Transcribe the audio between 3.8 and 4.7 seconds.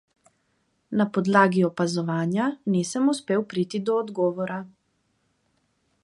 do odgovora.